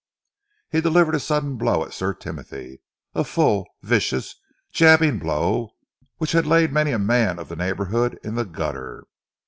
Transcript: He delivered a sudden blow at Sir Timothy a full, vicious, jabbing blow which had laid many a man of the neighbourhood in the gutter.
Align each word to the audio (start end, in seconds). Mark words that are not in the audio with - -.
He 0.71 0.81
delivered 0.81 1.13
a 1.13 1.19
sudden 1.19 1.57
blow 1.57 1.85
at 1.85 1.93
Sir 1.93 2.15
Timothy 2.15 2.81
a 3.13 3.23
full, 3.23 3.67
vicious, 3.83 4.33
jabbing 4.71 5.19
blow 5.19 5.73
which 6.17 6.31
had 6.31 6.47
laid 6.47 6.71
many 6.73 6.89
a 6.89 6.97
man 6.97 7.37
of 7.37 7.49
the 7.49 7.55
neighbourhood 7.55 8.19
in 8.23 8.33
the 8.33 8.45
gutter. 8.45 9.03